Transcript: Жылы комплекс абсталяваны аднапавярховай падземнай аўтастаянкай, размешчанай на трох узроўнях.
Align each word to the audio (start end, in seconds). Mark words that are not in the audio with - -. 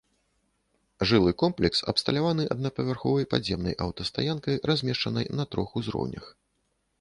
Жылы 1.09 1.33
комплекс 1.41 1.83
абсталяваны 1.93 2.45
аднапавярховай 2.55 3.27
падземнай 3.35 3.77
аўтастаянкай, 3.87 4.59
размешчанай 4.73 5.25
на 5.43 5.47
трох 5.55 5.69
узроўнях. 5.83 6.25